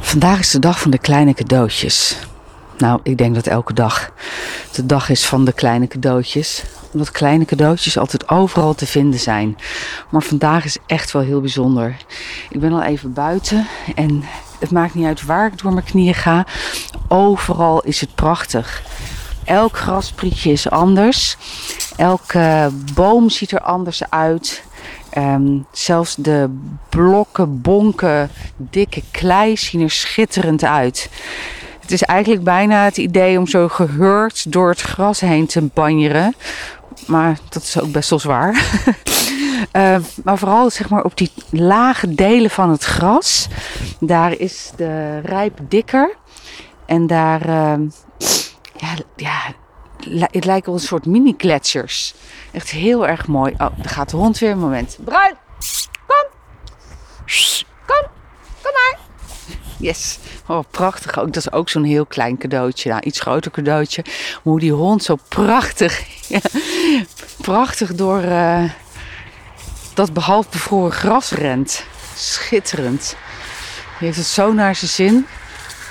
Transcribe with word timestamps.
Vandaag 0.00 0.38
is 0.38 0.50
de 0.50 0.58
dag 0.58 0.80
van 0.80 0.90
de 0.90 0.98
kleine 0.98 1.34
cadeautjes. 1.34 2.16
Nou, 2.78 3.00
ik 3.02 3.18
denk 3.18 3.34
dat 3.34 3.46
elke 3.46 3.72
dag 3.72 4.12
de 4.72 4.86
dag 4.86 5.08
is 5.08 5.26
van 5.26 5.44
de 5.44 5.52
kleine 5.52 5.86
cadeautjes. 5.86 6.64
Omdat 6.92 7.10
kleine 7.10 7.44
cadeautjes 7.44 7.98
altijd 7.98 8.28
overal 8.28 8.74
te 8.74 8.86
vinden 8.86 9.20
zijn. 9.20 9.56
Maar 10.10 10.22
vandaag 10.22 10.64
is 10.64 10.78
echt 10.86 11.12
wel 11.12 11.22
heel 11.22 11.40
bijzonder. 11.40 11.96
Ik 12.50 12.60
ben 12.60 12.72
al 12.72 12.82
even 12.82 13.12
buiten 13.12 13.66
en 13.94 14.24
het 14.58 14.70
maakt 14.70 14.94
niet 14.94 15.06
uit 15.06 15.24
waar 15.24 15.46
ik 15.46 15.58
door 15.58 15.72
mijn 15.72 15.84
knieën 15.84 16.14
ga. 16.14 16.46
Overal 17.08 17.82
is 17.82 18.00
het 18.00 18.14
prachtig. 18.14 18.82
Elk 19.44 19.76
grasprietje 19.76 20.52
is 20.52 20.70
anders. 20.70 21.36
Elke 21.96 22.70
boom 22.94 23.30
ziet 23.30 23.52
er 23.52 23.60
anders 23.60 24.10
uit. 24.10 24.62
Ehm, 25.10 25.58
zelfs 25.72 26.14
de 26.14 26.58
blokken, 26.88 27.60
bonken, 27.60 28.30
dikke 28.56 29.02
klei 29.10 29.56
zien 29.56 29.80
er 29.80 29.90
schitterend 29.90 30.64
uit. 30.64 31.10
Het 31.80 31.92
is 31.92 32.02
eigenlijk 32.02 32.44
bijna 32.44 32.84
het 32.84 32.96
idee 32.96 33.38
om 33.38 33.46
zo 33.46 33.68
gehurkt 33.68 34.52
door 34.52 34.68
het 34.68 34.80
gras 34.80 35.20
heen 35.20 35.46
te 35.46 35.62
banjeren. 35.62 36.34
Maar 37.06 37.38
dat 37.48 37.62
is 37.62 37.80
ook 37.80 37.92
best 37.92 38.10
wel 38.10 38.18
zwaar. 38.18 38.64
Uh, 39.72 39.96
maar 40.24 40.38
vooral 40.38 40.70
zeg 40.70 40.88
maar, 40.88 41.04
op 41.04 41.16
die 41.16 41.32
lage 41.50 42.14
delen 42.14 42.50
van 42.50 42.70
het 42.70 42.84
gras. 42.84 43.48
Daar 44.00 44.38
is 44.38 44.72
de 44.76 45.20
rijp 45.20 45.58
dikker. 45.68 46.16
En 46.86 47.06
daar, 47.06 47.48
uh, 47.48 47.72
ja, 49.22 49.54
het 50.30 50.44
lijkt 50.44 50.66
wel 50.66 50.74
een 50.74 50.80
soort 50.80 51.06
mini-gletsjers. 51.06 52.14
Echt 52.52 52.70
heel 52.70 53.06
erg 53.06 53.26
mooi. 53.26 53.52
Oh, 53.52 53.58
daar 53.58 53.88
gaat 53.88 54.10
de 54.10 54.16
hond 54.16 54.38
weer 54.38 54.56
moment. 54.56 54.98
Bruin, 55.04 55.34
kom. 56.06 56.26
Kom, 57.86 58.10
kom 58.62 58.72
maar. 58.72 58.98
Yes. 59.78 60.18
Oh, 60.46 60.60
prachtig 60.70 61.18
ook. 61.18 61.26
Dat 61.32 61.36
is 61.36 61.52
ook 61.52 61.68
zo'n 61.68 61.84
heel 61.84 62.06
klein 62.06 62.38
cadeautje. 62.38 62.90
Nou, 62.90 63.02
iets 63.02 63.20
groter 63.20 63.50
cadeautje. 63.50 64.04
hoe 64.42 64.60
die 64.60 64.72
hond 64.72 65.04
zo 65.04 65.16
prachtig, 65.28 66.04
prachtig 67.40 67.94
door 67.94 68.22
uh, 68.22 68.64
dat 69.94 70.12
behalve 70.12 70.48
bevroren 70.50 70.92
gras 70.92 71.30
rent. 71.30 71.84
Schitterend. 72.14 73.16
Die 73.98 74.06
heeft 74.06 74.16
het 74.16 74.26
zo 74.26 74.52
naar 74.52 74.76
zijn 74.76 74.90
zin. 74.90 75.26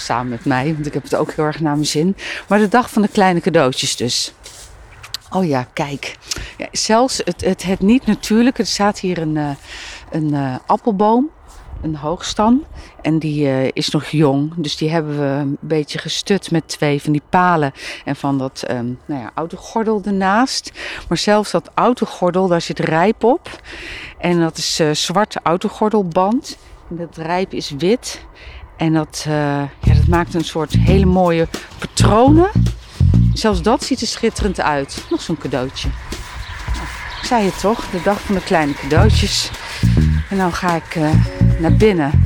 Samen 0.00 0.28
met 0.28 0.44
mij, 0.44 0.74
want 0.74 0.86
ik 0.86 0.94
heb 0.94 1.02
het 1.02 1.14
ook 1.14 1.32
heel 1.32 1.44
erg 1.44 1.60
naar 1.60 1.74
mijn 1.74 1.86
zin. 1.86 2.16
Maar 2.48 2.58
de 2.58 2.68
dag 2.68 2.90
van 2.90 3.02
de 3.02 3.08
kleine 3.08 3.40
cadeautjes 3.40 3.96
dus. 3.96 4.32
Oh 5.30 5.46
ja, 5.46 5.66
kijk. 5.72 6.16
Ja, 6.58 6.68
zelfs 6.72 7.20
het, 7.24 7.40
het, 7.40 7.62
het 7.62 7.80
niet 7.80 8.06
natuurlijke. 8.06 8.62
Er 8.62 8.68
staat 8.68 8.98
hier 8.98 9.18
een, 9.18 9.34
uh, 9.34 9.50
een 10.10 10.32
uh, 10.34 10.56
appelboom. 10.66 11.30
Een 11.82 11.96
hoogstam. 11.96 12.64
En 13.02 13.18
die 13.18 13.46
uh, 13.46 13.68
is 13.72 13.90
nog 13.90 14.04
jong. 14.04 14.52
Dus 14.56 14.76
die 14.76 14.90
hebben 14.90 15.18
we 15.18 15.26
een 15.26 15.56
beetje 15.60 15.98
gestut 15.98 16.50
met 16.50 16.68
twee 16.68 17.02
van 17.02 17.12
die 17.12 17.22
palen. 17.28 17.72
En 18.04 18.16
van 18.16 18.38
dat 18.38 18.64
um, 18.70 18.98
nou 19.06 19.20
ja, 19.20 19.30
autogordel 19.34 20.02
ernaast. 20.04 20.72
Maar 21.08 21.18
zelfs 21.18 21.50
dat 21.50 21.70
autogordel, 21.74 22.48
daar 22.48 22.60
zit 22.60 22.78
rijp 22.78 23.24
op. 23.24 23.60
En 24.18 24.40
dat 24.40 24.56
is 24.56 24.80
zwarte 24.92 25.40
autogordelband. 25.42 26.58
En 26.90 26.96
dat 26.96 27.16
rijp 27.16 27.52
is 27.52 27.70
wit. 27.70 28.26
En 28.78 28.92
dat, 28.92 29.24
ja, 29.26 29.68
dat 29.80 30.06
maakt 30.08 30.34
een 30.34 30.44
soort 30.44 30.72
hele 30.72 31.06
mooie 31.06 31.48
patronen. 31.78 32.50
Zelfs 33.32 33.62
dat 33.62 33.84
ziet 33.84 34.00
er 34.00 34.06
schitterend 34.06 34.60
uit. 34.60 35.04
Nog 35.10 35.22
zo'n 35.22 35.38
cadeautje. 35.38 35.88
Ik 37.20 37.24
zei 37.24 37.44
het 37.44 37.60
toch, 37.60 37.90
de 37.90 38.00
dag 38.04 38.20
van 38.20 38.34
de 38.34 38.42
kleine 38.42 38.72
cadeautjes. 38.74 39.50
En 40.30 40.36
dan 40.36 40.52
ga 40.52 40.76
ik 40.76 40.94
uh, 40.94 41.10
naar 41.60 41.76
binnen 41.76 42.22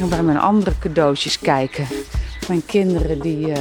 en 0.00 0.08
bij 0.08 0.22
mijn 0.22 0.38
andere 0.38 0.72
cadeautjes 0.78 1.38
kijken. 1.38 1.86
Mijn 2.48 2.66
kinderen 2.66 3.20
die 3.20 3.48
uh, 3.48 3.56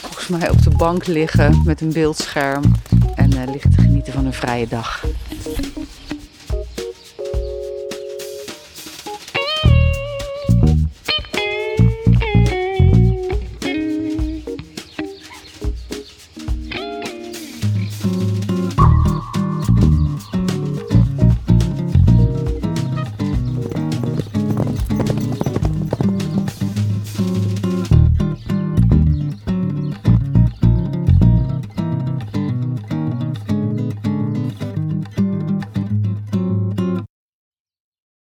volgens 0.00 0.28
mij 0.28 0.50
op 0.50 0.62
de 0.62 0.70
bank 0.70 1.06
liggen 1.06 1.62
met 1.64 1.80
een 1.80 1.92
beeldscherm 1.92 2.62
en 3.14 3.50
liggen 3.50 3.70
te 3.70 3.80
genieten 3.80 4.12
van 4.12 4.26
een 4.26 4.32
vrije 4.32 4.68
dag. 4.68 5.04